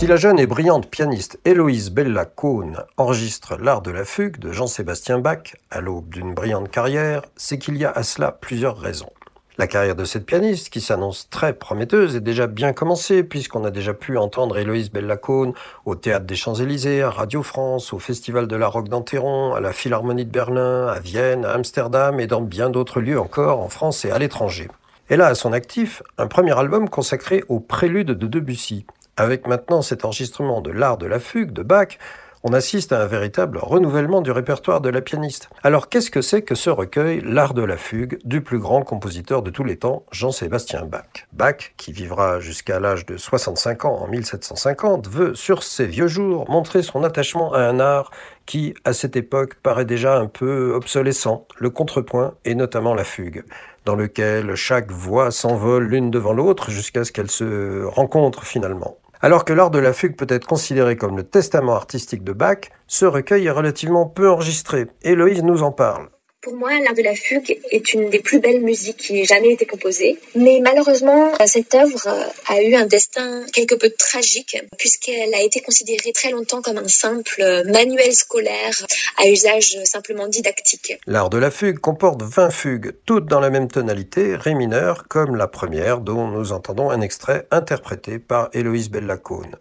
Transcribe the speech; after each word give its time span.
Si 0.00 0.08
la 0.08 0.16
jeune 0.16 0.40
et 0.40 0.48
brillante 0.48 0.90
pianiste 0.90 1.38
Héloïse 1.44 1.92
Bella 1.92 2.24
Cohn 2.24 2.82
enregistre 2.96 3.56
l'art 3.56 3.80
de 3.80 3.92
la 3.92 4.04
fugue 4.04 4.38
de 4.38 4.50
Jean-Sébastien 4.50 5.20
Bach 5.20 5.54
à 5.70 5.80
l'aube 5.80 6.08
d'une 6.08 6.34
brillante 6.34 6.68
carrière, 6.68 7.22
c'est 7.36 7.58
qu'il 7.58 7.76
y 7.76 7.84
a 7.84 7.92
à 7.92 8.02
cela 8.02 8.32
plusieurs 8.32 8.76
raisons. 8.76 9.12
La 9.56 9.68
carrière 9.68 9.94
de 9.94 10.04
cette 10.04 10.26
pianiste, 10.26 10.70
qui 10.70 10.80
s'annonce 10.80 11.30
très 11.30 11.52
prometteuse, 11.52 12.16
est 12.16 12.20
déjà 12.20 12.48
bien 12.48 12.72
commencée, 12.72 13.22
puisqu'on 13.22 13.64
a 13.64 13.70
déjà 13.70 13.94
pu 13.94 14.18
entendre 14.18 14.58
Héloïse 14.58 14.90
Bella 14.90 15.16
Cohn 15.16 15.52
au 15.84 15.94
Théâtre 15.94 16.26
des 16.26 16.34
Champs-Élysées, 16.34 17.02
à 17.02 17.10
Radio 17.10 17.44
France, 17.44 17.92
au 17.92 18.00
Festival 18.00 18.48
de 18.48 18.56
la 18.56 18.66
Roque 18.66 18.88
d'Anteron, 18.88 19.54
à 19.54 19.60
la 19.60 19.72
Philharmonie 19.72 20.24
de 20.24 20.30
Berlin, 20.30 20.88
à 20.88 20.98
Vienne, 20.98 21.44
à 21.44 21.52
Amsterdam 21.52 22.18
et 22.18 22.26
dans 22.26 22.42
bien 22.42 22.68
d'autres 22.68 23.00
lieux 23.00 23.20
encore 23.20 23.60
en 23.60 23.68
France 23.68 24.04
et 24.04 24.10
à 24.10 24.18
l'étranger. 24.18 24.68
Elle 25.08 25.20
a 25.20 25.28
à 25.28 25.34
son 25.36 25.52
actif 25.52 26.02
un 26.18 26.26
premier 26.26 26.58
album 26.58 26.88
consacré 26.88 27.44
au 27.48 27.60
prélude 27.60 28.08
de 28.08 28.26
Debussy, 28.26 28.86
avec 29.16 29.46
maintenant 29.46 29.82
cet 29.82 30.04
enregistrement 30.04 30.60
de 30.60 30.70
l'art 30.70 30.98
de 30.98 31.06
la 31.06 31.18
fugue 31.18 31.52
de 31.52 31.62
Bach, 31.62 31.98
on 32.46 32.52
assiste 32.52 32.92
à 32.92 33.00
un 33.00 33.06
véritable 33.06 33.56
renouvellement 33.56 34.20
du 34.20 34.30
répertoire 34.30 34.82
de 34.82 34.90
la 34.90 35.00
pianiste. 35.00 35.48
Alors 35.62 35.88
qu'est-ce 35.88 36.10
que 36.10 36.20
c'est 36.20 36.42
que 36.42 36.54
ce 36.54 36.68
recueil, 36.68 37.22
L'art 37.24 37.54
de 37.54 37.62
la 37.62 37.78
fugue, 37.78 38.18
du 38.24 38.42
plus 38.42 38.58
grand 38.58 38.82
compositeur 38.82 39.40
de 39.42 39.50
tous 39.50 39.64
les 39.64 39.78
temps, 39.78 40.04
Jean-Sébastien 40.12 40.84
Bach? 40.84 41.26
Bach, 41.32 41.72
qui 41.78 41.90
vivra 41.92 42.40
jusqu'à 42.40 42.80
l'âge 42.80 43.06
de 43.06 43.16
65 43.16 43.86
ans 43.86 43.96
en 43.96 44.08
1750, 44.08 45.08
veut, 45.08 45.34
sur 45.34 45.62
ses 45.62 45.86
vieux 45.86 46.06
jours, 46.06 46.44
montrer 46.50 46.82
son 46.82 47.02
attachement 47.02 47.54
à 47.54 47.60
un 47.60 47.80
art 47.80 48.10
qui, 48.44 48.74
à 48.84 48.92
cette 48.92 49.16
époque, 49.16 49.54
paraît 49.62 49.86
déjà 49.86 50.18
un 50.18 50.26
peu 50.26 50.74
obsolescent, 50.74 51.48
le 51.56 51.70
contrepoint 51.70 52.34
et 52.44 52.54
notamment 52.54 52.94
la 52.94 53.04
fugue 53.04 53.44
dans 53.86 53.96
lequel 53.96 54.54
chaque 54.54 54.90
voix 54.90 55.30
s'envole 55.30 55.84
l'une 55.84 56.10
devant 56.10 56.32
l'autre 56.32 56.70
jusqu'à 56.70 57.04
ce 57.04 57.12
qu'elles 57.12 57.30
se 57.30 57.84
rencontrent 57.84 58.44
finalement. 58.44 58.98
Alors 59.24 59.46
que 59.46 59.54
l'art 59.54 59.70
de 59.70 59.78
la 59.78 59.94
fugue 59.94 60.16
peut 60.16 60.26
être 60.28 60.46
considéré 60.46 60.98
comme 60.98 61.16
le 61.16 61.22
testament 61.22 61.76
artistique 61.76 62.24
de 62.24 62.34
Bach, 62.34 62.70
ce 62.86 63.06
recueil 63.06 63.46
est 63.46 63.50
relativement 63.50 64.04
peu 64.04 64.28
enregistré. 64.28 64.88
Héloïse 65.00 65.42
nous 65.42 65.62
en 65.62 65.72
parle. 65.72 66.08
Pour 66.44 66.56
moi, 66.56 66.78
l'art 66.78 66.92
de 66.92 67.00
la 67.00 67.14
fugue 67.14 67.58
est 67.70 67.94
une 67.94 68.10
des 68.10 68.18
plus 68.18 68.38
belles 68.38 68.60
musiques 68.60 68.98
qui 68.98 69.18
ait 69.18 69.24
jamais 69.24 69.54
été 69.54 69.64
composée. 69.64 70.18
Mais 70.34 70.60
malheureusement, 70.62 71.32
cette 71.46 71.74
œuvre 71.74 72.06
a 72.48 72.62
eu 72.62 72.74
un 72.74 72.84
destin 72.84 73.46
quelque 73.54 73.74
peu 73.74 73.88
tragique, 73.88 74.58
puisqu'elle 74.76 75.34
a 75.34 75.40
été 75.40 75.60
considérée 75.60 76.12
très 76.12 76.32
longtemps 76.32 76.60
comme 76.60 76.76
un 76.76 76.86
simple 76.86 77.62
manuel 77.64 78.12
scolaire 78.12 78.74
à 79.16 79.26
usage 79.26 79.78
simplement 79.84 80.28
didactique. 80.28 80.98
L'art 81.06 81.30
de 81.30 81.38
la 81.38 81.50
fugue 81.50 81.78
comporte 81.78 82.20
20 82.20 82.50
fugues, 82.50 82.92
toutes 83.06 83.24
dans 83.24 83.40
la 83.40 83.48
même 83.48 83.68
tonalité, 83.68 84.36
ré 84.36 84.52
mineur, 84.52 85.08
comme 85.08 85.36
la 85.36 85.48
première, 85.48 86.00
dont 86.00 86.28
nous 86.28 86.52
entendons 86.52 86.90
un 86.90 87.00
extrait 87.00 87.46
interprété 87.52 88.18
par 88.18 88.50
Héloïse 88.52 88.90
Bellacone. 88.90 89.56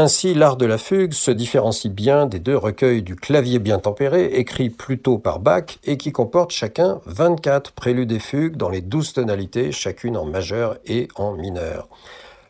Ainsi, 0.00 0.32
l'art 0.32 0.56
de 0.56 0.64
la 0.64 0.78
fugue 0.78 1.12
se 1.12 1.32
différencie 1.32 1.92
bien 1.92 2.26
des 2.26 2.38
deux 2.38 2.56
recueils 2.56 3.02
du 3.02 3.16
clavier 3.16 3.58
bien 3.58 3.80
tempéré, 3.80 4.26
écrits 4.26 4.70
plus 4.70 5.00
tôt 5.00 5.18
par 5.18 5.40
Bach 5.40 5.80
et 5.82 5.96
qui 5.96 6.12
comportent 6.12 6.52
chacun 6.52 7.00
24 7.06 7.72
préludes 7.72 8.12
et 8.12 8.20
fugues 8.20 8.54
dans 8.54 8.68
les 8.68 8.80
12 8.80 9.14
tonalités, 9.14 9.72
chacune 9.72 10.16
en 10.16 10.24
majeur 10.24 10.78
et 10.86 11.08
en 11.16 11.32
mineur. 11.32 11.88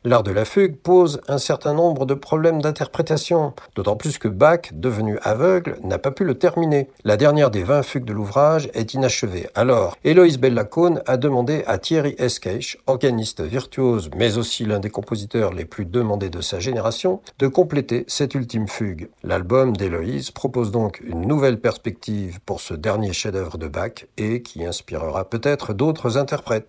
L'art 0.04 0.22
de 0.22 0.30
la 0.30 0.44
fugue 0.44 0.76
pose 0.76 1.20
un 1.26 1.38
certain 1.38 1.74
nombre 1.74 2.06
de 2.06 2.14
problèmes 2.14 2.62
d'interprétation, 2.62 3.52
d'autant 3.74 3.96
plus 3.96 4.18
que 4.18 4.28
Bach, 4.28 4.70
devenu 4.72 5.18
aveugle, 5.22 5.76
n'a 5.82 5.98
pas 5.98 6.12
pu 6.12 6.24
le 6.24 6.38
terminer. 6.38 6.88
La 7.04 7.16
dernière 7.16 7.50
des 7.50 7.64
20 7.64 7.82
fugues 7.82 8.04
de 8.04 8.12
l'ouvrage 8.12 8.70
est 8.74 8.94
inachevée. 8.94 9.48
Alors, 9.54 9.96
Héloïse 10.04 10.38
Bellacone 10.38 11.02
a 11.06 11.16
demandé 11.16 11.64
à 11.66 11.78
Thierry 11.78 12.14
Esqueix, 12.18 12.78
organiste 12.86 13.40
virtuose 13.40 14.10
mais 14.16 14.38
aussi 14.38 14.64
l'un 14.64 14.78
des 14.78 14.90
compositeurs 14.90 15.52
les 15.52 15.64
plus 15.64 15.84
demandés 15.84 16.30
de 16.30 16.40
sa 16.40 16.60
génération, 16.60 17.20
de 17.38 17.48
compléter 17.48 18.04
cette 18.06 18.34
ultime 18.34 18.68
fugue. 18.68 19.08
L'album 19.22 19.76
d'Héloïse 19.76 20.30
propose 20.30 20.70
donc 20.70 21.00
une 21.04 21.22
nouvelle 21.22 21.60
perspective 21.60 22.38
pour 22.46 22.60
ce 22.60 22.74
dernier 22.74 23.12
chef-d'œuvre 23.12 23.58
de 23.58 23.66
Bach 23.66 24.06
et 24.16 24.42
qui 24.42 24.64
inspirera 24.64 25.28
peut-être 25.28 25.72
d'autres 25.72 26.18
interprètes. 26.18 26.66